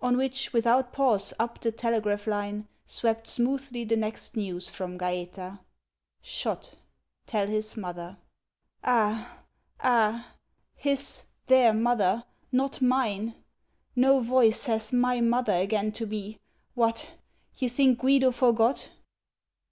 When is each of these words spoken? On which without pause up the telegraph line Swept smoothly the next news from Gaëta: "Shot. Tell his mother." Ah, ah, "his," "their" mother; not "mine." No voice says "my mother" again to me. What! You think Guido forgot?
On 0.00 0.16
which 0.16 0.54
without 0.54 0.94
pause 0.94 1.34
up 1.38 1.60
the 1.60 1.70
telegraph 1.70 2.26
line 2.26 2.68
Swept 2.86 3.26
smoothly 3.26 3.84
the 3.84 3.98
next 3.98 4.34
news 4.34 4.66
from 4.70 4.98
Gaëta: 4.98 5.58
"Shot. 6.22 6.72
Tell 7.26 7.46
his 7.46 7.76
mother." 7.76 8.16
Ah, 8.82 9.40
ah, 9.80 10.32
"his," 10.74 11.24
"their" 11.48 11.74
mother; 11.74 12.24
not 12.50 12.80
"mine." 12.80 13.34
No 13.94 14.20
voice 14.20 14.58
says 14.58 14.90
"my 14.90 15.20
mother" 15.20 15.52
again 15.56 15.92
to 15.92 16.06
me. 16.06 16.38
What! 16.72 17.10
You 17.56 17.68
think 17.68 17.98
Guido 17.98 18.30
forgot? 18.32 18.88